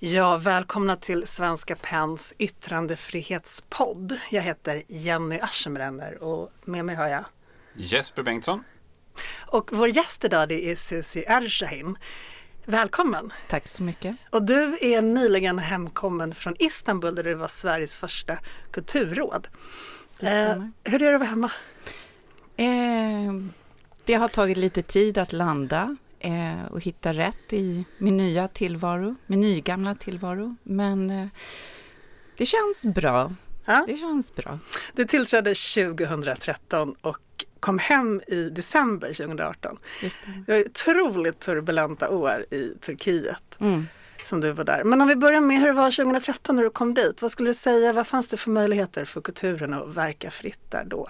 [0.00, 4.18] Ja, välkomna till Svenska Pens yttrandefrihetspodd.
[4.30, 7.24] Jag heter Jenny Aschenbrenner och med mig har jag
[7.74, 8.64] Jesper Bengtsson.
[9.46, 11.98] Och vår gäst idag det är Susi Ersahin.
[12.64, 13.32] Välkommen!
[13.48, 14.16] Tack så mycket.
[14.30, 18.38] Och du är nyligen hemkommen från Istanbul där du var Sveriges första
[18.70, 19.48] kulturråd.
[20.18, 20.70] Det stämmer.
[20.84, 21.50] Eh, hur är det att vara hemma?
[22.56, 23.32] Eh,
[24.04, 29.16] det har tagit lite tid att landa eh, och hitta rätt i min nya tillvaro,
[29.26, 30.56] min nygamla tillvaro.
[30.62, 31.26] Men eh,
[32.36, 33.32] det känns bra.
[33.64, 33.84] Ja.
[33.86, 34.58] Det känns bra.
[34.92, 37.18] Du tillträdde 2013 och
[37.60, 39.76] kom hem i december 2018.
[40.02, 40.42] Just det.
[40.46, 43.86] Det var otroligt turbulenta år i Turkiet Mm.
[44.24, 44.84] som du var där.
[44.84, 47.22] Men om vi börjar med hur det var 2013 när du kom dit.
[47.22, 50.84] Vad skulle du säga, vad fanns det för möjligheter för kulturen att verka fritt där
[50.84, 51.08] då?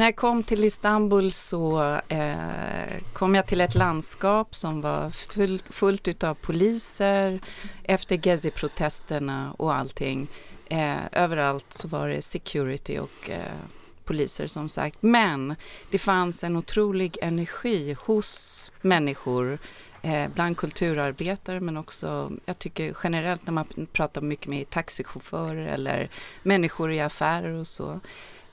[0.00, 5.58] När jag kom till Istanbul så eh, kom jag till ett landskap som var full,
[5.58, 7.40] fullt utav poliser
[7.82, 10.28] efter Gezi-protesterna och allting.
[10.66, 13.60] Eh, överallt så var det security och eh,
[14.04, 15.02] poliser som sagt.
[15.02, 15.56] Men
[15.90, 19.58] det fanns en otrolig energi hos människor
[20.02, 26.10] eh, bland kulturarbetare men också, jag tycker generellt när man pratar mycket med taxichaufförer eller
[26.42, 28.00] människor i affärer och så.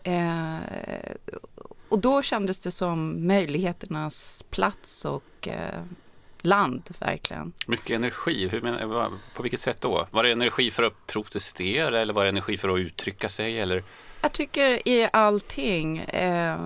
[0.08, 0.58] Eh,
[1.90, 5.82] och då kändes det som möjligheternas plats och eh,
[6.42, 7.54] land verkligen.
[7.68, 8.48] Mycket energi.
[8.48, 10.08] Hur men, vad- på vilket sätt då?
[10.12, 13.60] Var det energi för att protestera eller var det energi för att uttrycka sig?
[13.60, 13.84] Eller?
[14.22, 15.98] Jag tycker i allting.
[15.98, 16.58] Eh,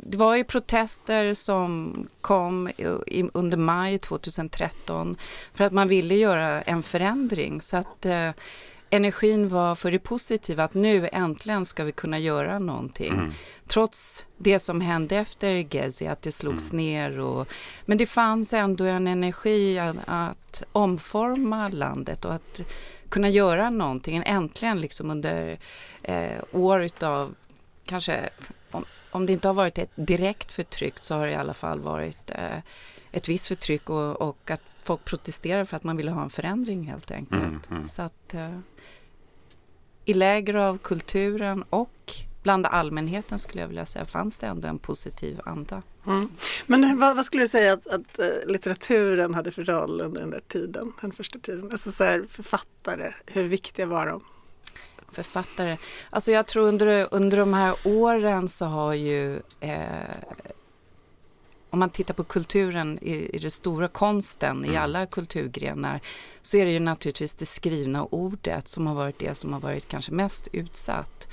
[0.00, 2.68] det var ju protester som kom
[3.06, 5.16] i, under maj 2013
[5.54, 7.60] för att man ville göra en förändring.
[7.60, 8.30] Så att eh,
[8.90, 13.12] energin var för det positiva att nu äntligen ska vi kunna göra någonting.
[13.12, 13.32] Mm.
[13.66, 17.20] Trots det som hände efter Gezi, att det slogs ner.
[17.20, 17.48] Och,
[17.86, 22.60] men det fanns ändå en energi att, att omforma landet och att
[23.08, 24.22] kunna göra någonting.
[24.26, 25.58] Äntligen liksom under
[26.02, 27.34] eh, år utav
[27.86, 28.28] kanske,
[28.70, 31.80] om, om det inte har varit ett direkt förtryck så har det i alla fall
[31.80, 32.58] varit eh,
[33.12, 36.86] ett visst förtryck och, och att folk protesterar för att man ville ha en förändring
[36.86, 37.42] helt enkelt.
[37.42, 37.86] Mm, mm.
[37.86, 38.58] Så att eh,
[40.04, 42.12] i läger av kulturen och
[42.42, 45.82] bland allmänheten skulle jag vilja säga fanns det ändå en positiv anda.
[46.06, 46.28] Mm.
[46.66, 50.30] Men vad, vad skulle du säga att, att eh, litteraturen hade för roll under den
[50.30, 51.68] där tiden, den första tiden?
[51.72, 54.24] Alltså så här, författare, hur viktiga var de?
[55.12, 55.76] Författare.
[56.10, 60.16] Alltså jag tror under, under de här åren så har ju eh,
[61.70, 64.82] om man tittar på kulturen i, i den stora konsten i Mm.
[64.82, 66.00] alla kulturgrenar
[66.42, 69.88] så är det ju naturligtvis det skrivna ordet som har varit det som har varit
[69.88, 71.28] kanske mest utsatt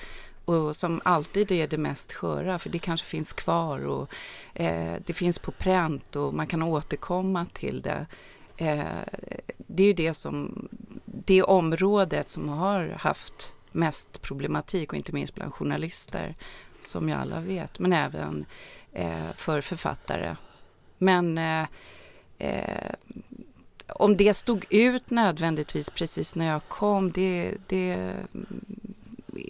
[0.46, 4.09] och som alltid är det mest sköra för det kanske finns kvar och
[4.53, 8.06] eh, det finns på pränt och man kan återkomma till det.
[8.57, 8.85] Eh,
[9.57, 10.67] det är ju det som,
[11.06, 16.35] det området som har haft mest problematik och inte minst bland journalister
[16.81, 18.46] som ju alla vet, men även
[19.33, 20.35] för författare.
[20.97, 21.66] Men eh,
[22.38, 22.94] eh,
[23.88, 28.13] om det stod ut nödvändigtvis precis när jag kom, det, det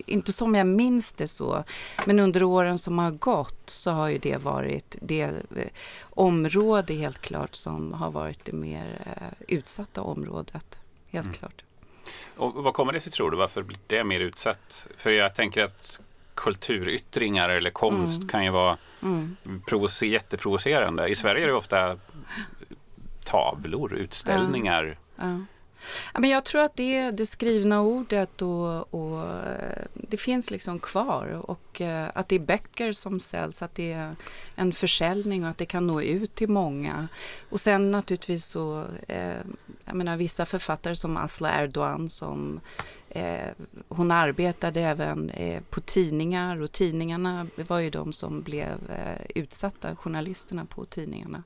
[0.06, 1.64] inte som jag minns det så,
[2.06, 5.68] men under åren som har gått så har ju det varit det eh,
[6.10, 10.80] område helt klart som har varit det mer eh, utsatta området.
[11.08, 11.38] Helt Mm.
[11.38, 11.64] klart.
[12.38, 13.38] Och vad kommer det sig tror du?
[13.38, 14.88] Varför blir det mer utsatt?
[14.98, 16.00] För jag tänker att
[16.36, 18.28] kulturyttringar eller konst Mm.
[18.30, 19.38] kan ju vara Mm.
[19.68, 21.08] provocer- jätteprovocerande.
[21.08, 21.98] I Sverige är det ofta
[23.26, 25.00] tavlor, utställningar.
[25.16, 25.40] Ja.
[26.14, 30.80] Ja, men jag tror att det det skrivna ordet och, och eh, det finns liksom
[30.80, 34.16] kvar och eh, att det är böcker som säljs, att det är
[34.56, 37.08] en försäljning och att det kan nå ut till många.
[37.50, 39.38] Och sen naturligtvis så, eh,
[39.86, 42.60] jag menar vissa författare som Asla Erdogan som
[43.16, 43.50] eh,
[43.90, 49.96] hon arbetade även eh, på tidningar och tidningarna var ju de som blev eh, utsatta,
[49.96, 51.44] journalisterna på tidningarna.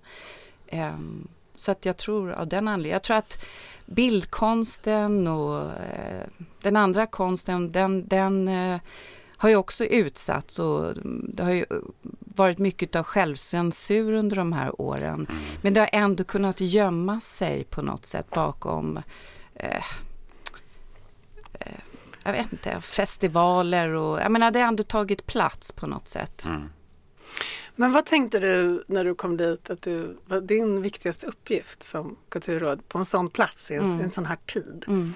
[0.68, 3.46] Ehm, så att jag tror av den anledningen, jag tror att
[3.86, 6.28] bildkonsten och eh,
[6.62, 8.80] den andra konsten, den, den eh,
[9.38, 10.94] har ju också utsatts och
[11.34, 11.66] det har ju
[12.20, 15.28] varit mycket av självcensur under de här åren.
[15.30, 15.42] Mm.
[15.62, 19.00] Men det har ändå kunnat gömma sig på något sätt bakom
[19.56, 19.84] eh,
[22.24, 26.46] jag vet inte, festivaler och jag menar det har ändå tagit plats på något sätt.
[26.46, 26.70] Mm.
[27.76, 32.16] Men vad tänkte du när du kom dit att du, var din viktigaste uppgift som
[32.30, 34.00] kulturråd på en sån plats i en, Mm.
[34.02, 34.86] en sån här tid?
[34.88, 35.14] Mm.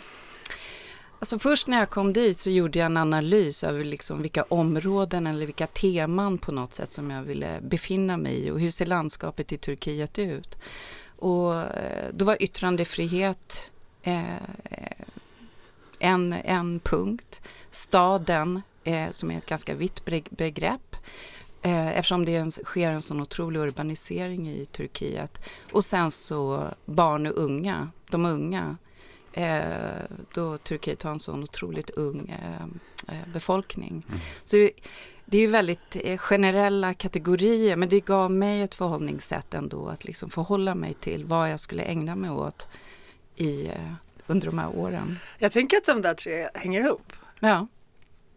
[1.19, 5.27] Alltså först när jag kom dit så gjorde jag en analys över liksom vilka områden
[5.27, 8.85] eller vilka teman på något sätt som jag ville befinna mig i och hur ser
[8.85, 10.57] landskapet i Turkiet ut.
[11.15, 14.23] Och eh, då var yttrandefrihet eh,
[16.03, 17.41] en, en punkt.
[17.69, 20.95] Staden, eh, som är ett ganska vitt begrepp
[21.61, 25.49] eh, eftersom det sker en sån otrolig urbanisering i Turkiet.
[25.71, 28.77] Och sen så barn och unga, de unga,
[29.33, 29.57] eh,
[30.33, 32.63] då Turkiet har en sån otroligt ung eh,
[33.15, 34.05] eh befolkning.
[34.07, 34.19] Mm.
[34.43, 34.71] Så det,
[35.25, 40.29] det är väldigt eh, generella kategorier men det gav mig ett förhållningssätt ändå att liksom
[40.29, 42.67] förhålla mig till vad jag skulle ägna mig åt
[43.35, 43.69] i
[44.33, 45.19] under de här åren.
[45.37, 47.13] Jag tänker att de där tre hänger ihop.
[47.39, 47.67] Ja.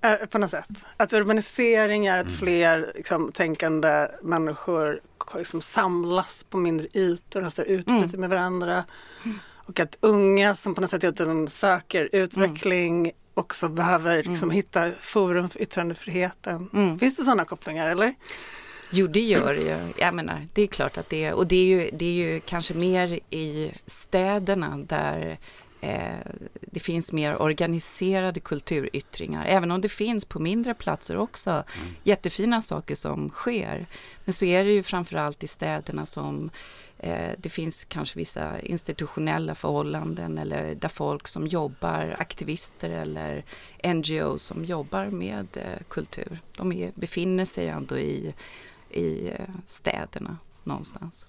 [0.04, 0.68] Äh, på något sätt.
[0.96, 2.38] Att urbanisering är att mm.
[2.38, 5.00] fler liksom, tänkande människor
[5.34, 8.20] liksom, samlas på mindre ytor och har större utbyte mm.
[8.20, 8.84] med varandra.
[9.54, 13.16] Och att unga som på något sätt hela söker utveckling mm.
[13.34, 14.50] också behöver liksom, mm.
[14.50, 16.70] hitta forum för yttrandefriheten.
[16.72, 16.98] Mm.
[16.98, 18.14] Finns det sådana kopplingar eller?
[18.90, 19.76] Jo, det gör det ju.
[19.96, 21.34] Jag menar, det är klart att det är.
[21.34, 25.38] Och det är ju, det är ju kanske mer i städerna där Eh,
[26.60, 31.64] det finns mer organiserade kulturyttringar, även om det finns på mindre platser också mm.
[32.02, 33.86] jättefina saker som sker.
[34.24, 36.50] Men så är det ju framförallt i städerna som
[36.98, 43.44] eh, det finns kanske vissa institutionella förhållanden eller där folk som jobbar, aktivister eller
[43.94, 46.38] NGO som jobbar med eh, kultur.
[46.56, 48.34] De är, befinner sig ändå i,
[48.90, 49.32] i
[49.66, 51.28] städerna någonstans.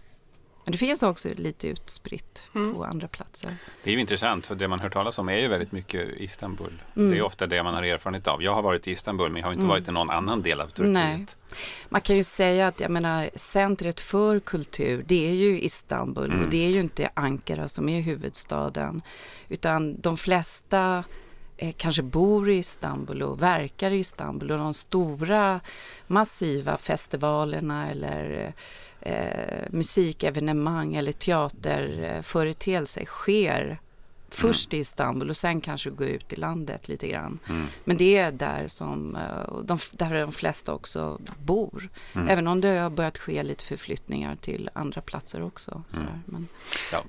[0.67, 2.75] Men det finns också lite utspritt mm.
[2.75, 3.55] på andra platser.
[3.83, 6.81] Det är ju intressant, för det man hör talas om är ju väldigt mycket Istanbul.
[6.95, 7.11] Mm.
[7.11, 8.43] Det är ofta det man har erfarenhet av.
[8.43, 9.69] Jag har varit i Istanbul, men jag har inte mm.
[9.69, 10.93] varit i någon annan del av Turkiet.
[10.93, 11.25] Nej.
[11.89, 16.37] Man kan ju säga att jag menar, centret för kultur, det är ju Istanbul och
[16.37, 16.49] mm.
[16.49, 19.01] det är ju inte Ankara som är huvudstaden.
[19.49, 21.03] Utan de flesta
[21.77, 25.59] kanske bor i Istanbul och verkar i Istanbul och de stora
[26.07, 28.53] massiva festivalerna eller
[29.01, 33.79] eh, musikevenemang eller teaterföreteelser sker
[34.29, 37.39] först i Istanbul och sen kanske gå ut i landet lite grann.
[37.49, 37.65] Mm.
[37.83, 41.89] Men det är där som eh, de, där de flesta också bor.
[42.13, 42.27] Mm.
[42.29, 45.83] Även om det har börjat ske lite förflyttningar till andra platser också.
[45.87, 46.07] Sådär.
[46.07, 46.21] Mm.
[46.25, 46.47] Men...
[46.91, 47.03] Ja.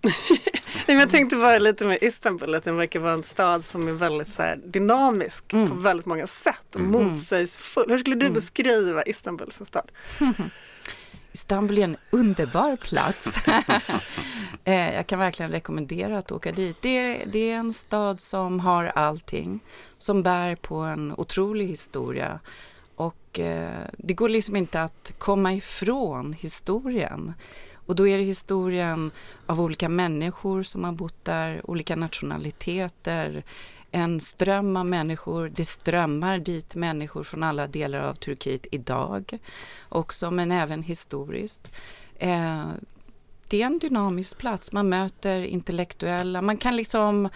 [0.86, 3.92] Nej, jag tänkte bara lite med Istanbul, att den verkar vara en stad som är
[3.92, 5.68] väldigt så dynamisk mm.
[5.68, 6.90] på väldigt många sätt och mm.
[6.90, 7.90] motsägelsefull.
[7.90, 8.34] Hur skulle du mm.
[8.34, 9.90] beskriva Istanbul som stad?
[11.32, 13.38] Istanbul är en underbar plats.
[14.64, 16.76] Eh, jag kan verkligen rekommendera att åka dit.
[16.80, 19.60] Det är, det är en stad som har allting,
[19.98, 22.40] som bär på en otrolig historia.
[22.96, 27.34] Och eh, det går liksom inte att komma ifrån historien.
[27.86, 29.10] Och då är det historien
[29.46, 33.44] av olika människor som har bott där, olika nationaliteter,
[33.90, 35.52] en ström av människor.
[35.54, 39.38] Det strömmar dit människor från alla delar av Turkiet idag
[39.88, 41.80] också, men även historiskt.
[42.18, 42.66] Eh,
[43.48, 44.72] det är en dynamisk plats.
[44.72, 46.42] Man möter intellektuella.
[46.42, 47.28] Man kan liksom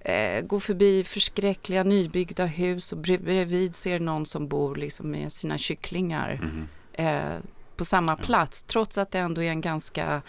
[0.00, 5.10] eh, gå förbi förskräckliga nybyggda hus och bredvid så är det någon som bor liksom
[5.10, 6.68] med sina kycklingar mm.
[6.92, 7.38] eh,
[7.82, 10.22] på samma plats, trots att det ändå är en ganska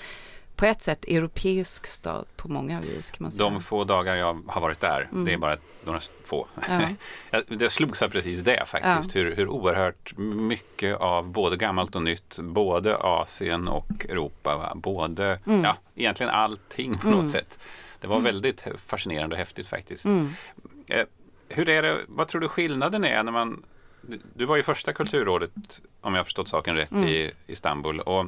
[0.55, 3.11] på ett sätt europeisk stad på många vis.
[3.11, 3.49] kan man säga.
[3.49, 5.25] De få dagar jag har varit där, mm.
[5.25, 6.47] det är bara några få.
[6.67, 7.41] Ja.
[7.47, 9.21] det slogs av precis det faktiskt, ja.
[9.21, 15.63] hur, hur oerhört mycket av både gammalt och nytt, både Asien och Europa, både, mm.
[15.63, 17.27] ja, egentligen allting på något mm.
[17.27, 17.59] sätt.
[17.99, 18.25] Det var mm.
[18.25, 20.05] väldigt fascinerande och häftigt faktiskt.
[20.05, 20.29] Mm.
[20.87, 21.05] Eh,
[21.49, 23.63] hur är det, vad tror du skillnaden är när man
[24.33, 25.51] du var ju första kulturrådet,
[26.01, 27.07] om jag har förstått saken rätt, mm.
[27.07, 27.99] i Istanbul.
[27.99, 28.25] Och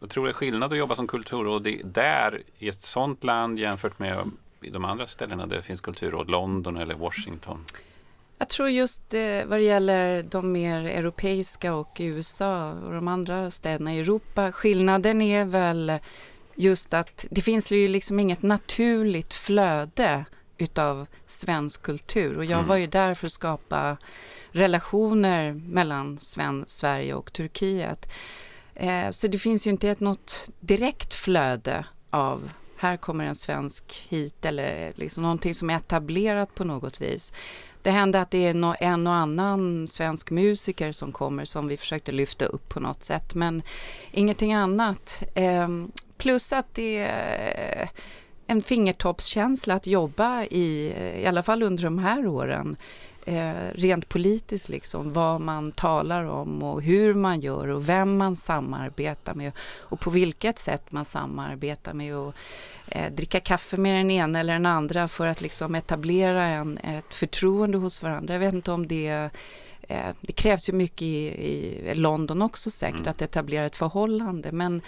[0.00, 3.98] jag tror det är skillnad att jobba som kulturråd där, i ett sånt land jämfört
[3.98, 7.64] med i de andra ställena där det finns kulturråd, London eller Washington?
[8.38, 13.50] Jag tror just eh, vad det gäller de mer europeiska och USA och de andra
[13.50, 15.92] städerna i Europa, skillnaden är väl
[16.54, 20.24] just att det finns ju liksom inget naturligt flöde
[20.58, 22.66] utav svensk kultur och jag mm.
[22.68, 23.96] var ju där för att skapa
[24.50, 28.08] relationer mellan Sven Sverige och Turkiet.
[28.74, 32.50] Eh, så det finns ju inte ett, något direkt flöde av
[32.80, 37.32] här kommer en svensk hit eller liksom någonting som är etablerat på något vis.
[37.82, 38.50] Det händer att det är
[38.80, 43.34] en och annan svensk musiker som kommer som vi försökte lyfta upp på något sätt
[43.34, 43.62] men
[44.10, 45.22] ingenting annat.
[45.34, 47.88] Ehm, plus att det är
[48.50, 52.76] en fingertoppskänsla att jobba i, i alla fall under de här åren,
[53.26, 58.36] eh, rent politiskt liksom, vad man talar om och hur man gör och vem man
[58.36, 62.34] samarbetar med och på vilket sätt man samarbetar med och
[62.86, 67.14] eh, dricka kaffe med den ena eller den andra för att liksom etablera en, ett
[67.14, 68.34] förtroende hos varandra.
[68.34, 69.30] Jag vet inte om det
[69.88, 73.10] eh, det krävs ju mycket i, i London också säkert mm.
[73.10, 74.82] att etablera ett förhållande men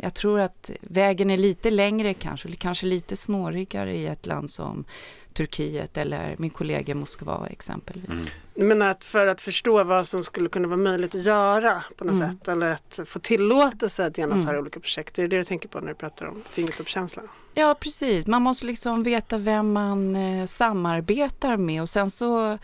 [0.00, 4.84] jag tror att vägen är lite längre kanske, kanske lite snårigare i ett land som
[5.32, 8.32] Turkiet eller min kollega Moskva exempelvis.
[8.54, 8.68] Mm.
[8.68, 12.14] Menar att för att förstå vad som skulle kunna vara möjligt att göra på något
[12.14, 12.32] mm.
[12.32, 14.60] sätt eller att få tillåtelse att genomföra mm.
[14.60, 15.14] olika projekt.
[15.14, 17.28] Det är det du tänker på när du pratar om fingertoppskänslan?
[17.54, 22.58] Ja precis, man måste liksom veta vem man eh, samarbetar med och sen så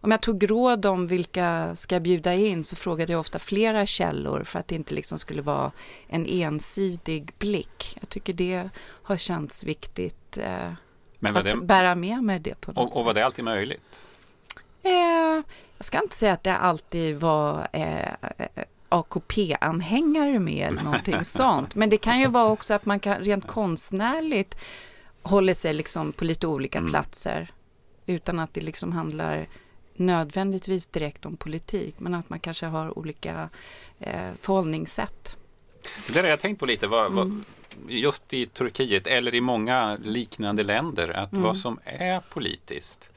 [0.00, 3.86] om jag tog råd om vilka ska jag bjuda in så frågade jag ofta flera
[3.86, 5.72] källor för att det inte liksom skulle vara
[6.08, 7.96] en ensidig blick.
[8.00, 8.68] Jag tycker det
[9.02, 10.72] har känts viktigt eh,
[11.20, 13.00] att det, bära med mig det på något och, sätt.
[13.00, 14.02] Och var det alltid möjligt?
[14.82, 14.92] Eh,
[15.76, 18.08] jag ska inte säga att det alltid var eh,
[18.88, 21.74] AKP-anhängare med eller någonting sånt.
[21.74, 24.56] Men det kan ju vara också att man kan rent konstnärligt
[25.22, 26.90] håller sig liksom på lite olika mm.
[26.90, 27.50] platser
[28.06, 29.46] utan att det liksom handlar
[29.94, 33.48] nödvändigtvis direkt om politik men att man kanske har olika
[34.00, 35.36] eh, förhållningssätt.
[36.12, 37.44] Det har jag tänkt på lite, vad, mm.
[37.88, 41.44] just i Turkiet eller i många liknande länder, att mm.
[41.44, 43.10] vad som är politiskt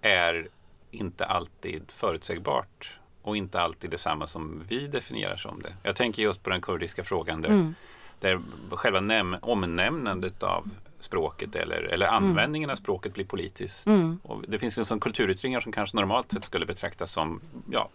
[0.00, 0.48] är
[0.90, 5.74] inte alltid förutsägbart och inte alltid detsamma som vi definierar som det.
[5.82, 7.74] Jag tänker just på den kurdiska frågan där, mm.
[8.20, 12.24] där själva näm- omnämnandet av språket eller, eller mm.
[12.24, 12.72] användningen mm.
[12.72, 13.86] av språket blir politiskt.
[13.86, 14.20] Mm.
[14.22, 17.88] Och det finns en sån kulturyttringar som kanske normalt sett skulle betraktas som ja,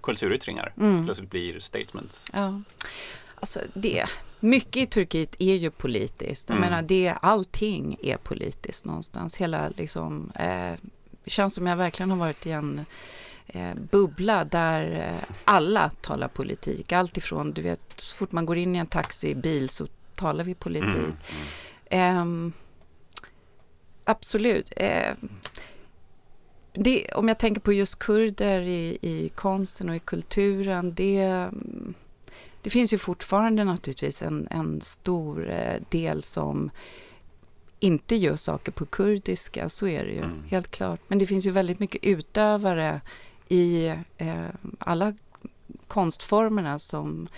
[0.00, 0.72] kulturyttringar.
[0.76, 1.04] Mm.
[1.04, 2.30] Plötsligt blir statements.
[2.32, 2.62] Ja.
[3.34, 4.04] Alltså det,
[4.40, 6.48] mycket i Turkiet är ju politiskt.
[6.48, 6.70] Jag mm.
[6.70, 9.36] menar, det, allting är politiskt någonstans.
[9.36, 10.72] Hela liksom, eh,
[11.24, 12.84] det känns som jag verkligen har varit i en
[13.46, 16.92] eh, bubbla där eh, alla talar politik.
[16.92, 20.54] Allt ifrån, du vet, så fort man går in i en taxibil så talar vi
[20.54, 21.14] politik.
[21.88, 22.46] Mm.
[22.46, 22.52] Eh,
[24.04, 24.72] absolut.
[24.76, 25.14] Eh,
[26.72, 31.50] det, om jag tänker på just kurder i, i konsten och i kulturen, det,
[32.62, 36.70] det finns ju fortfarande naturligtvis en, en stor eh, del som
[37.80, 40.44] inte gör saker på kurdiska, så är det ju, mm.
[40.48, 41.00] helt klart.
[41.08, 43.00] Men det finns ju väldigt mycket utövare
[43.48, 43.86] i
[44.16, 44.46] eh,
[44.78, 45.14] alla
[45.88, 47.28] konstformerna som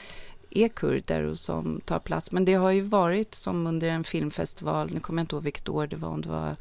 [0.51, 2.33] är kurder och som tar plats.
[2.33, 5.69] Men det har ju varit som under en filmfestival, nu kommer jag inte ihåg vilket
[5.69, 6.57] år det var, om det var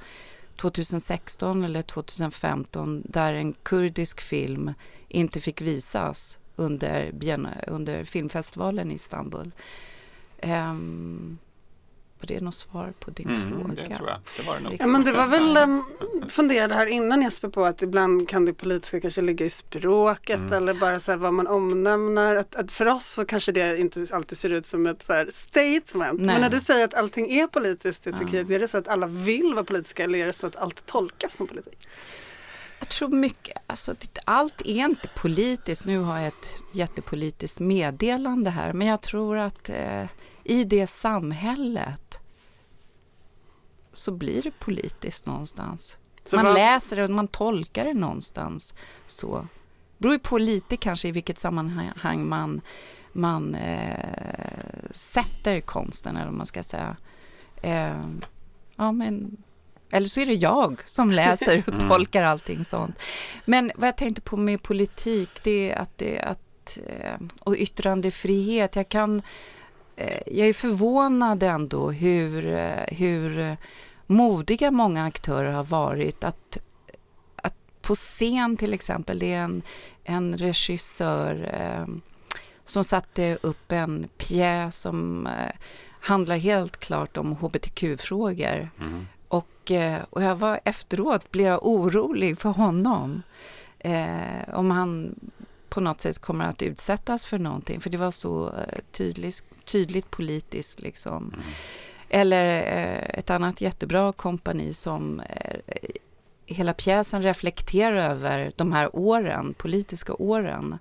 [0.55, 4.73] 2016 eller 2015, där en kurdisk film
[5.07, 7.11] inte fick visas under,
[7.67, 9.51] under filmfestivalen i Istanbul.
[10.43, 11.37] Um,
[12.19, 13.83] var det något svar på din mm, fråga?
[13.83, 14.19] Det tror jag.
[14.37, 14.75] Det var det nog.
[14.79, 15.83] Ja, men det var väl, um,
[16.29, 20.53] funderade här innan Jesper på att ibland kan det politiska kanske ligga i språket mm.
[20.53, 22.35] eller bara så här vad man omnämner.
[22.35, 25.27] Att, att, för oss så kanske det inte alltid ser ut som ett så här
[25.31, 26.19] statement.
[26.21, 26.33] Nej.
[26.33, 28.55] Men när du säger att allting är politiskt i Turkiet, ja.
[28.55, 31.35] är det så att alla vill vara politiska eller är det så att allt tolkas
[31.35, 31.87] som politik?
[32.79, 33.95] Jag tror mycket, alltså
[34.25, 35.85] allt är inte politiskt.
[35.85, 40.03] Nu har jag ett jättepolitiskt meddelande här, men jag tror att eh,
[40.47, 42.21] i det samhället
[43.91, 45.97] så blir det politiskt någonstans.
[46.23, 48.73] Så man läser det och man tolkar det någonstans
[49.05, 49.47] så.
[49.97, 52.61] Beror ju på lite kanske i vilket sammanhang man,
[53.13, 56.97] man eh, sätter konsten eller vad man ska säga.
[57.61, 58.07] Eh,
[58.75, 59.37] ja, men
[59.91, 61.89] Eller så är det jag som läser och mm.
[61.89, 63.01] tolkar allting sånt.
[63.45, 68.75] Men vad jag tänkte på med politik, det är att, det, att eh, och yttrandefrihet,
[68.75, 69.21] jag kan
[70.25, 73.57] jag är förvånad ändå hur, eh, hur
[74.05, 76.57] modiga många aktörer har varit att,
[77.35, 79.61] att på scen till exempel, det är en,
[80.03, 81.95] en regissör eh,
[82.63, 85.55] som satte upp en pjäs som eh,
[85.99, 88.69] handlar helt klart om hbtq-frågor.
[88.79, 89.07] Mm.
[89.27, 93.21] Och, eh, och jag var efteråt blev jag orolig för honom.
[93.79, 95.15] Eh, om han
[95.69, 100.11] på något sätt kommer att utsättas för någonting, för det var så eh, tydligt, tydligt
[100.11, 101.23] politiskt liksom.
[101.33, 101.45] Mm.
[102.09, 105.59] Eller eh, ett annat jättebra kompani som eh,
[106.45, 110.77] hela pjäsen reflekterar över de här åren, politiska åren.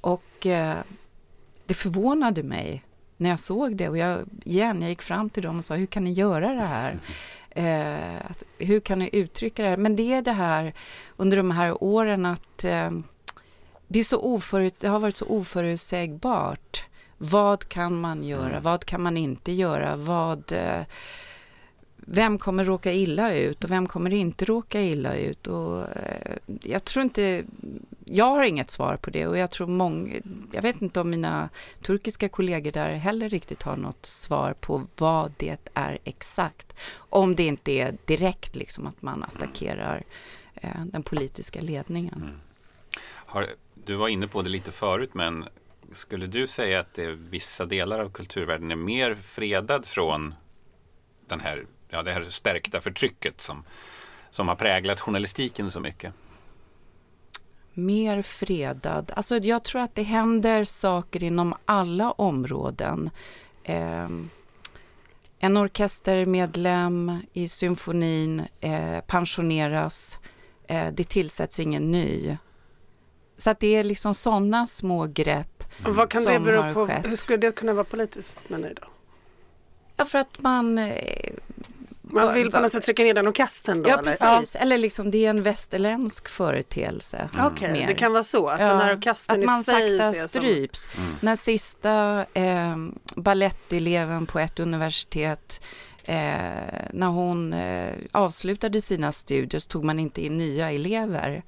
[0.00, 0.76] Och eh,
[1.66, 2.84] det förvånade mig
[3.16, 5.86] när jag såg det och jag, igen, jag gick fram till dem och sa, hur
[5.86, 6.98] kan ni göra det här?
[7.50, 9.76] Eh, att, hur kan ni uttrycka det här?
[9.76, 10.72] Men det är det här
[11.16, 12.90] under de här åren att eh,
[13.88, 16.86] det, är så oförut, det har varit så oförutsägbart.
[17.18, 18.50] Vad kan man göra?
[18.50, 18.62] Mm.
[18.62, 19.96] Vad kan man inte göra?
[19.96, 20.52] Vad...
[20.52, 20.82] Eh,
[22.08, 25.46] vem kommer råka illa ut och vem kommer inte råka illa ut?
[25.46, 27.44] Och, eh, jag tror inte,
[28.04, 30.14] jag har inget svar på det och jag tror många,
[30.52, 31.48] jag vet inte om mina
[31.82, 36.74] turkiska kollegor där heller riktigt har något svar på vad det är exakt.
[36.96, 40.04] Om det inte är direkt liksom att man attackerar
[40.54, 42.22] eh, den politiska ledningen.
[42.22, 42.40] Mm.
[43.26, 43.48] Har,
[43.86, 45.48] du var inne på det lite förut men
[45.92, 50.34] skulle du säga att det, vissa delar av kulturvärlden är mer fredad från
[51.26, 53.64] den här ja, det här stärkta förtrycket som,
[54.30, 56.14] som har präglat journalistiken så mycket?
[57.74, 59.12] Mer fredad.
[59.16, 63.10] Alltså jag tror att det händer saker inom alla områden.
[63.64, 64.08] Eh,
[65.38, 70.18] en orkestermedlem i symfonin eh, pensioneras.
[70.68, 72.36] Eh, det tillsätts ingen ny.
[73.38, 75.96] Så att det är liksom sådana små grepp mm.
[75.96, 76.86] Vad kan det bero på?
[76.86, 77.06] Skett.
[77.06, 78.86] Hur skulle det kunna vara politiskt menar du då?
[79.96, 81.32] Ja, för att man eh,
[82.10, 83.90] man vill på något sätt trycka ner den orkestern då?
[83.90, 84.02] Ja, eller?
[84.10, 84.54] precis.
[84.54, 84.60] Ja.
[84.60, 87.28] Eller liksom det är en västerländsk företeelse.
[87.34, 87.46] Mm.
[87.46, 87.86] Okej, okay.
[87.86, 88.66] det kan vara så att ja.
[88.66, 90.88] den här orkestern Att man sakta stryps.
[90.96, 91.16] Mm.
[91.20, 92.76] När sista eh,
[93.14, 95.64] balletteleven på ett universitet
[96.04, 96.16] eh,
[96.92, 101.42] när hon eh, avslutade sina studier så tog man inte in nya elever.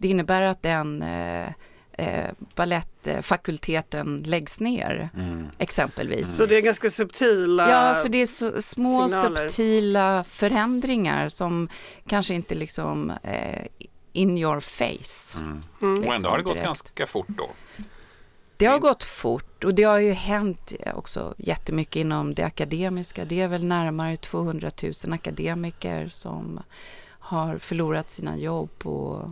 [0.00, 1.48] Det innebär att den eh,
[1.92, 5.48] eh, ballettfakulteten läggs ner, mm.
[5.58, 6.26] exempelvis.
[6.26, 6.36] Mm.
[6.36, 9.48] Så det är ganska subtila Ja, så det är så, små signaler.
[9.48, 11.68] subtila förändringar som
[12.06, 13.66] kanske inte liksom eh,
[14.12, 15.38] in your face.
[15.38, 15.62] Mm.
[15.82, 16.08] Mm.
[16.08, 16.66] Och ändå har det gått direkt.
[16.66, 17.50] ganska fort då.
[18.56, 23.24] Det har gått fort och det har ju hänt också jättemycket inom det akademiska.
[23.24, 26.60] Det är väl närmare 200 000 akademiker som
[27.08, 29.30] har förlorat sina jobb och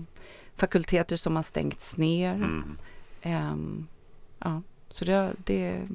[0.59, 2.35] fakulteter som har stängts ner.
[2.35, 2.79] Mm.
[3.25, 3.89] Um,
[4.39, 5.87] ja, så det, det,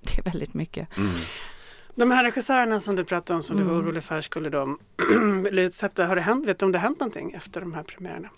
[0.00, 0.96] det, är väldigt mycket.
[0.96, 1.10] Mm.
[1.94, 3.68] De här regissörerna som du pratade om som mm.
[3.68, 3.88] du var mm.
[3.88, 4.78] orolig för skulle de
[5.50, 6.06] bli utsatta.
[6.06, 8.28] Har det hänt, vet du om det har hänt någonting efter de här premiärerna?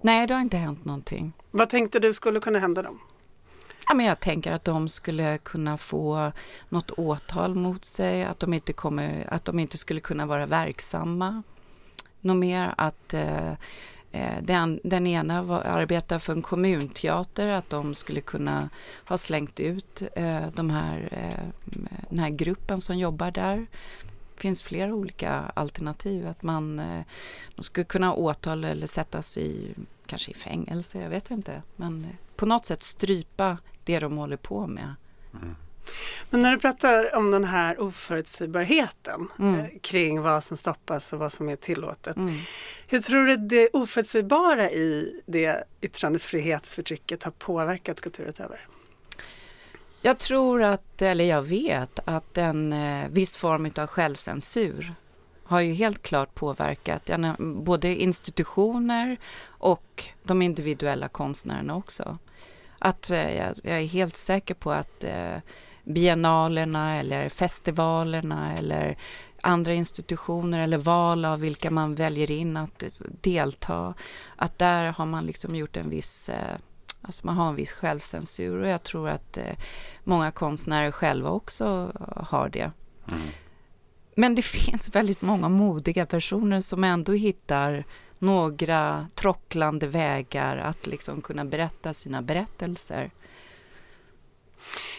[0.00, 1.32] Nej, det har inte hänt någonting.
[1.50, 2.98] Vad tänkte du skulle kunna hända dem?
[3.88, 6.32] Ja, men jag tänker att de skulle kunna få
[6.68, 11.42] något åtal mot sig, att de inte, kommer, att de inte skulle kunna vara verksamma.
[12.20, 13.54] Något mer att eh, Eh,
[14.12, 18.70] Eh, den, den ena var, arbetar för en kommunteater, att de skulle kunna
[19.04, 21.44] ha slängt ut eh, de här, eh,
[22.08, 23.66] den här gruppen som jobbar där.
[24.34, 26.26] Det finns flera olika alternativ.
[26.26, 27.02] Att man eh,
[27.56, 29.74] de skulle kunna åtala eller sättas i,
[30.06, 31.62] kanske i fängelse, jag vet inte.
[31.76, 34.94] Men eh, på något sätt strypa det de håller på med.
[35.34, 35.56] Mm.
[36.30, 39.60] Men när du pratar om den här oförutsägbarheten mm.
[39.60, 42.16] eh, kring vad som stoppas och vad som är tillåtet.
[42.16, 42.38] Mm.
[42.86, 48.60] Hur tror du det oförutsägbara i det yttrandefrihetsförtrycket har påverkat kulturutövare?
[50.02, 54.94] Jag tror att, eller jag vet, att en eh, viss form av självcensur
[55.44, 62.18] har ju helt klart påverkat både institutioner och de individuella konstnärerna också.
[62.78, 65.04] Att eh, jag, jag, är helt säker på att
[65.84, 68.96] biennalerna eller festivalerna eller
[69.40, 72.84] andra institutioner eller val av vilka man väljer in att
[73.20, 73.94] delta.
[74.36, 76.56] Att där har man liksom gjort en viss, eh,
[77.02, 79.56] alltså man har en viss självcensur och jag tror att eh,
[80.04, 82.70] många konstnärer själva också har det.
[83.08, 83.20] Mm.
[84.14, 87.84] Men det finns väldigt många modiga personer som ändå hittar
[88.18, 93.10] några trocklande vägar att liksom kunna berätta sina berättelser.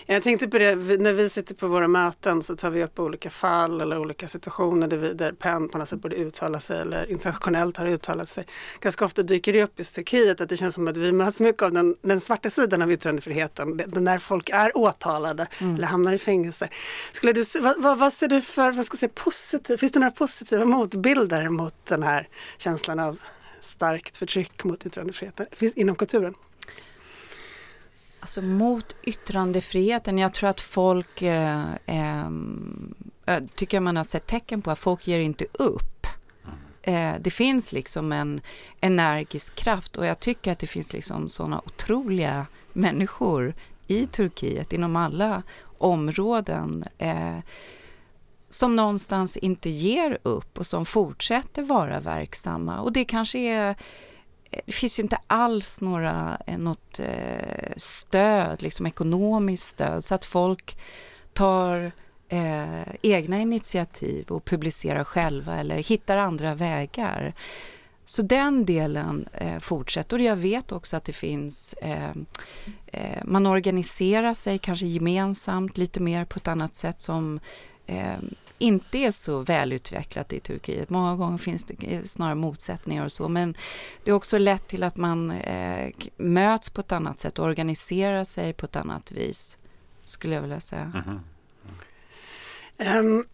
[0.06, 3.30] Jag tänkte på det, när vi sitter på våra möten så tar vi upp olika
[3.30, 7.12] fall eller olika situationer där, vi, där PEN på något sätt borde uttala sig eller
[7.12, 8.46] internationellt har uttalat sig.
[8.80, 11.62] Ganska ofta dyker det upp i Turkiet att det känns som att vi möts mycket
[11.62, 15.76] av den, den svarta sidan av yttrandefriheten, den när folk är åtalade mm.
[15.76, 16.70] eller hamnar i fängelse.
[17.12, 20.00] Skulle du, vad, vad, vad ser du för, vad ska jag säga, positiv, finns det
[20.00, 23.18] några positiva motbilder mot den här känslan av
[23.62, 25.46] starkt förtryck mot yttrandefriheten
[25.76, 26.34] inom kulturen?
[28.24, 32.30] Alltså mot yttrandefriheten, jag tror att folk, eh, eh,
[33.56, 36.08] tycker man har sett tecken på att folk ger inte upp.
[36.82, 38.42] Eh, det finns liksom en
[38.82, 43.54] energisk kraft och jag tycker att det finns liksom sådana otroliga människor
[43.88, 45.44] i Turkiet inom alla
[45.78, 47.40] områden eh,
[48.50, 52.80] som någonstans inte ger upp och som fortsätter vara verksamma.
[52.82, 53.76] Och det kanske är
[54.54, 60.16] Eh, det finns ju inte alls några, eh, något eh, stöd, liksom ekonomiskt stöd, så
[60.16, 60.78] att folk
[61.34, 61.92] tar
[62.30, 67.34] eh, egna initiativ och publicerar själva eller hittar andra vägar.
[68.06, 70.20] Så den delen eh, fortsätter.
[70.20, 71.74] Jag vet också att det finns...
[71.74, 72.12] Eh,
[72.88, 77.40] eh, man organiserar sig kanske gemensamt lite mer på ett annat sätt som
[78.58, 80.90] inte är så välutvecklat i Turkiet.
[80.90, 83.58] Många gånger finns det snarare motsättningar och så, men
[84.04, 88.24] det är också lett till att man eh, möts på ett annat sätt och organiserar
[88.24, 89.58] sig på ett annat vis,
[90.04, 90.92] skulle jag vilja säga.
[90.94, 91.22] Mm
[92.78, 93.00] -hmm.
[93.00, 93.26] um,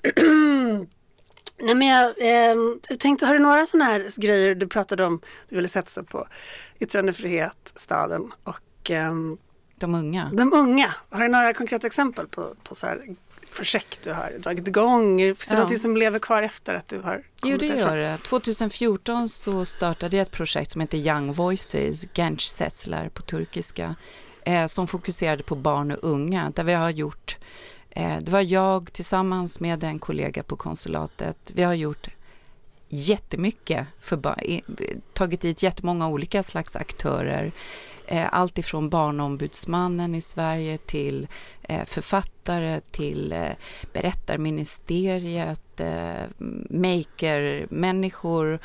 [1.58, 2.14] nej men jag,
[2.58, 6.28] um, tänkte, har du några sådana här grejer du pratade om, du ville satsa på
[6.80, 9.38] yttrandefrihet, staden och um,
[9.80, 10.30] de unga.
[10.34, 10.96] De unga.
[11.10, 13.02] Har du några konkreta exempel på, på så här
[13.56, 15.20] projekt du har dragit igång?
[15.20, 15.62] Finns det ja.
[15.62, 18.18] något som lever kvar efter att du har Jo, det gör det.
[18.18, 23.96] 2014 så startade jag ett projekt som heter Young Voices, Genç Sesler på turkiska,
[24.44, 27.38] eh, som fokuserade på barn och unga, där vi har gjort
[27.90, 31.52] eh, det var jag tillsammans med en kollega på konsulatet.
[31.56, 32.10] Vi har gjort
[32.90, 34.36] jättemycket, för,
[35.14, 37.52] tagit dit jättemånga olika slags aktörer.
[38.12, 41.28] Eh, allt ifrån Barnombudsmannen i Sverige till
[41.62, 43.50] eh, författare till eh,
[43.94, 45.82] Berättarministeriet,
[46.70, 48.60] maker-människor.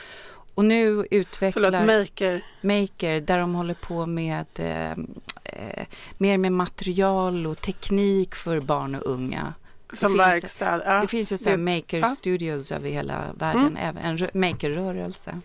[0.54, 1.70] Och nu utvecklar...
[1.70, 2.44] Förlåt, maker?
[2.60, 5.84] Maker, där de håller på med eh,
[6.18, 9.54] mer med material och teknik för barn och unga.
[9.92, 10.82] Som verkstad?
[10.84, 11.00] Ja.
[11.00, 12.06] Det finns ju så maker ja.
[12.06, 13.76] studios över hela världen, mm.
[13.76, 15.40] även en maker-rörelse.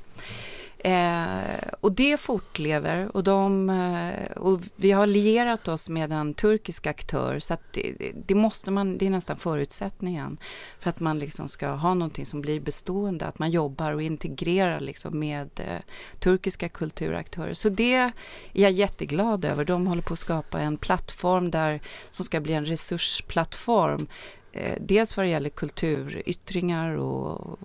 [0.84, 6.88] Eh, och det fortlever och, de, eh, och vi har lierat oss med en turkisk
[6.88, 10.38] aktör så att det, det, måste man, det är nästan förutsättningen
[10.80, 14.80] för att man liksom ska ha någonting som blir bestående, att man jobbar och integrerar
[14.80, 15.84] liksom med eh,
[16.20, 17.54] turkiska kulturaktörer.
[17.54, 18.12] Så det är
[18.52, 19.65] jag jätteglad över.
[19.65, 24.08] De håller på att skapa en plattform där, som ska bli en resursplattform
[24.52, 27.60] eh, dels vad det gäller kulturyttringar och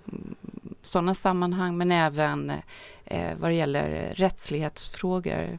[0.85, 2.51] sådana sammanhang men även
[3.05, 5.57] eh, vad det gäller rättslighetsfrågor,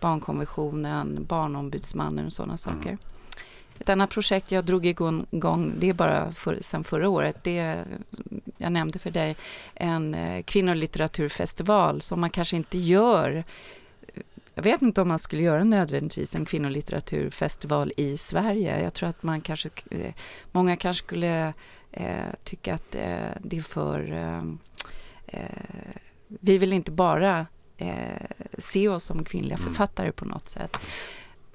[0.00, 2.58] barnkonventionen, barnombudsmannen och sådana mm.
[2.58, 2.88] saker.
[2.88, 2.98] Mm.
[3.78, 7.84] Ett annat projekt jag drog igång, det är bara för, sedan förra året, det
[8.58, 9.36] jag nämnde för dig,
[9.74, 13.44] en eh, kvinnolitteraturfestival som man kanske inte gör
[14.58, 18.82] jag vet inte om man skulle göra nödvändigtvis en kvinnolitteraturfestival i Sverige.
[18.82, 20.12] Jag tror att man kanske, eh,
[20.52, 21.54] många kanske skulle
[21.96, 24.12] eh, tycka att eh, det är för...
[24.12, 24.42] Eh,
[25.26, 25.96] eh,
[26.28, 28.26] vi vill inte bara eh,
[28.58, 29.68] se oss som kvinnliga mm.
[29.68, 30.76] författare på något sätt.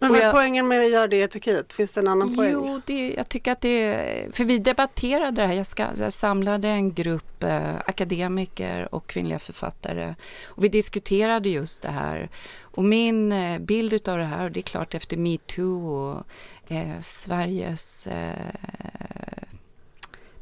[0.01, 1.73] Men vad är poängen med att göra det i Turkiet?
[1.73, 2.51] Finns det en annan poäng?
[2.51, 4.35] Jo, det, jag tycker att det...
[4.35, 5.53] För vi debatterade det här.
[5.53, 10.15] Jag, ska, jag samlade en grupp eh, akademiker och kvinnliga författare.
[10.47, 12.29] Och vi diskuterade just det här.
[12.61, 16.23] Och min eh, bild av det här, och det är klart efter metoo och
[16.71, 18.90] eh, Sveriges eh,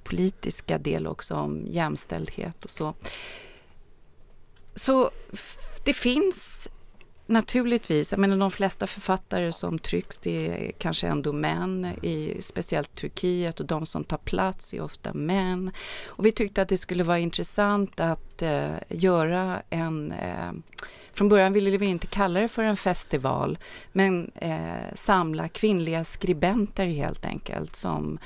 [0.10, 2.94] politiska del också om jämställdhet och så.
[4.76, 5.12] Så
[5.86, 6.70] det finns
[7.32, 8.12] Naturligtvis.
[8.12, 13.60] Jag menar, de flesta författare som trycks det är kanske ändå män, i speciellt Turkiet
[13.60, 15.72] och de som tar plats är ofta män.
[16.08, 20.52] Och vi tyckte att det skulle vara intressant att eh, göra en eh,
[21.20, 23.58] från början ville vi inte kalla det för en festival
[23.92, 28.20] men eh, samla kvinnliga skribenter helt enkelt som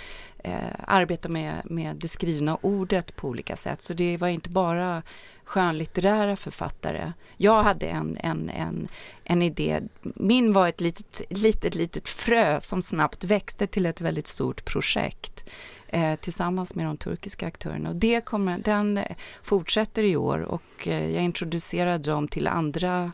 [0.44, 0.54] eh,
[0.88, 3.82] arbetar med, med det skrivna ordet på olika sätt.
[3.82, 5.04] Så det var inte bara
[5.44, 7.14] skönlitterära författare.
[7.38, 8.88] Jag hade en, en, en,
[9.24, 9.82] en idé.
[10.02, 15.50] Min var ett litet, litet, litet frö som snabbt växte till ett väldigt stort projekt
[15.94, 17.90] eh, tillsammans med de turkiska aktörerna.
[17.90, 23.12] Och det kommer, den eh, fortsätter i år och eh, jag introducerade dem till andra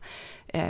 [0.48, 0.64] eh,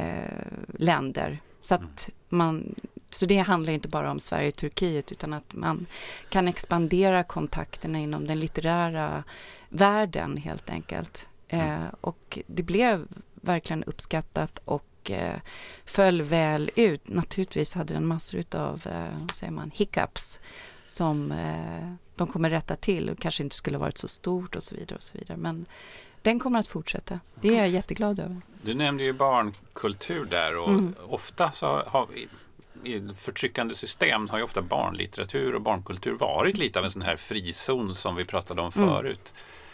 [0.68, 2.76] länder så att man
[3.10, 5.86] så det handlar inte bara om Sverige och Turkiet utan att man
[6.30, 9.24] kan expandera kontakterna inom den litterära
[9.70, 11.30] världen helt enkelt.
[11.48, 11.82] Mm.
[11.82, 13.08] Eh, och det blev
[13.42, 15.40] verkligen uppskattat och eh,
[15.86, 17.10] föll väl ut.
[17.10, 20.40] Naturligtvis hade den massor av, eh, säger man, hiccups
[20.90, 24.76] som eh, de kommer rätta till och kanske inte skulle varit så stort och så
[24.76, 25.38] vidare och så vidare.
[25.38, 25.66] Men
[26.22, 27.20] den kommer att fortsätta.
[27.42, 28.42] Det är jag jätteglad över.
[28.62, 30.96] Du nämnde ju barnkultur där och mm.
[31.08, 32.28] ofta så har vi
[32.84, 37.16] i förtryckande system har ju ofta barnlitteratur och barnkultur varit lite av en sån här
[37.16, 38.90] frizon som vi pratade om mm.
[38.90, 39.34] förut.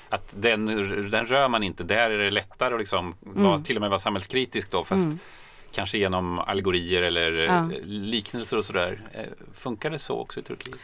[0.10, 0.66] Att den,
[1.12, 3.44] den rör man inte, där är det lättare att liksom mm.
[3.44, 5.20] vara, till och med vara samhällskritisk då fast mm.
[5.72, 7.70] kanske genom allegorier eller ja.
[7.84, 9.02] liknelser och sådär.
[9.12, 9.24] Eh,
[9.54, 10.80] funkar det så också i Turkiet?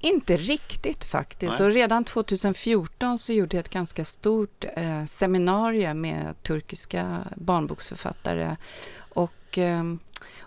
[0.00, 1.60] Inte riktigt faktiskt.
[1.60, 8.56] Och redan 2014 så gjorde jag ett ganska stort eh, seminarium med turkiska barnboksförfattare.
[8.96, 9.84] Och eh,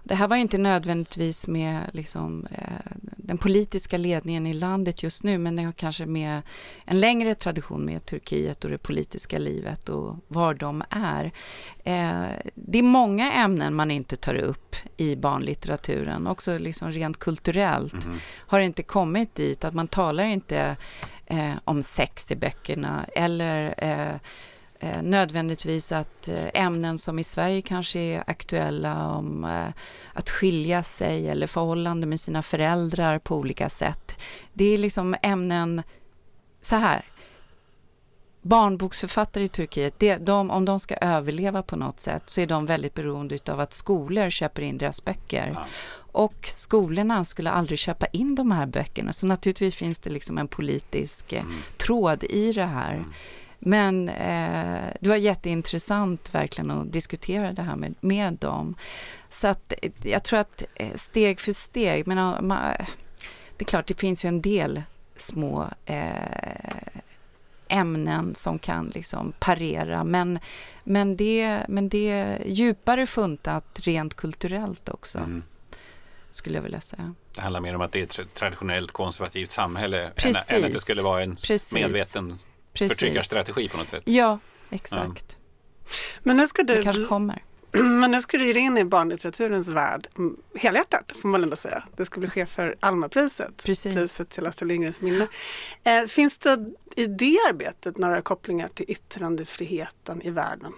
[0.04, 5.38] det här var inte nödvändigtvis med liksom, eh, den politiska ledningen i landet just nu
[5.38, 6.42] men det har kanske med
[6.86, 11.26] en längre tradition med Turkiet och det politiska livet och var de är.
[11.84, 18.06] Eh, det är många ämnen man inte tar upp i barnlitteraturen, också liksom rent kulturellt
[18.06, 18.18] mm.
[18.38, 20.78] har inte kommit dit att man talar inte
[21.26, 23.76] eh, om sex i böckerna eller
[25.02, 29.68] nödvändigtvis att eh, ämnen som i Sverige kanske är aktuella om eh,
[30.14, 34.22] att skilja sig eller förhållande med sina föräldrar på olika sätt.
[34.54, 35.84] Det är liksom ämnen
[36.62, 37.06] så här.
[38.44, 42.66] Barnboksförfattare i Turkiet, det, de, om de ska överleva på något sätt så är de
[42.66, 45.52] väldigt beroende av att skolor köper in deras böcker.
[45.56, 45.66] Ja.
[46.12, 50.48] Och skolorna skulle aldrig köpa in de här böckerna, så naturligtvis finns det liksom en
[50.48, 51.54] politisk eh, mm.
[51.78, 52.94] tråd i det här.
[52.94, 53.14] Mm.
[53.64, 58.76] Men eh, det var jätteintressant verkligen att diskutera det här med, med dem.
[59.30, 62.74] Så att jag tror att eh, steg för steg, men man,
[63.58, 64.84] det är klart det finns ju en del
[65.16, 66.06] små eh,
[67.68, 70.40] ämnen som kan liksom parera, men,
[70.84, 75.18] men, det, men det är djupare funtat rent kulturellt också.
[75.18, 75.44] Mm.
[76.32, 77.16] Skulle jag vilja säga.
[77.36, 80.80] Det handlar mer om att det är ett traditionellt konservativt samhälle än, än, att det
[80.80, 81.74] skulle vara en Precis.
[81.74, 82.40] medveten
[82.74, 82.98] Precis.
[82.98, 84.04] förtryckarstrategi på något sätt.
[84.06, 85.38] Ja, exakt.
[85.40, 85.94] Ja.
[86.24, 86.76] Men nu ska du...
[86.76, 87.44] Det kanske kommer.
[87.72, 91.84] Men nu ska du ge in i barnlitteraturens värld mm, helhjärtat får man ändå säga.
[91.96, 93.96] Det ska bli chef för Almapriset, Precis.
[93.96, 95.28] priset till Astrid Lindgrens minne.
[95.84, 100.74] Eh, finns det i det arbetet några kopplingar till yttrandefriheten i världen?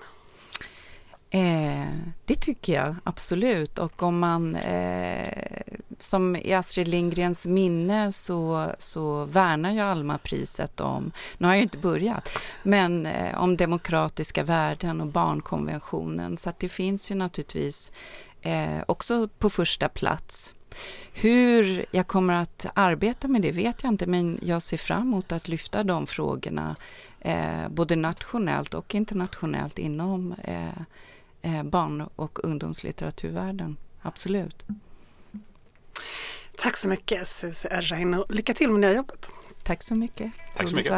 [1.30, 1.88] Eh,
[2.26, 3.80] det tycker jag absolut.
[3.80, 5.62] Och om man, eh,
[6.00, 11.78] som i Astrid Lindgrens minne så, så värnar ju Alma-priset om, nu har jag inte
[11.78, 12.30] börjat,
[12.64, 16.38] men eh, om demokratiska värden och barnkonventionen.
[16.38, 17.92] Så att det finns ju naturligtvis
[18.42, 20.54] eh, också på första plats.
[21.14, 25.32] Hur jag kommer att arbeta med det vet jag inte, men jag ser fram emot
[25.32, 26.76] att lyfta de frågorna
[27.20, 30.78] eh, både nationellt och internationellt inom eh,
[31.42, 33.78] eh barn och ungdomslitteraturvärlden.
[34.02, 34.66] Absolut.
[36.58, 39.30] Tack så mycket Susie Errain och lycka till med nya jobbet.
[39.64, 40.32] Tack så mycket.
[40.56, 40.92] Tack så mycket.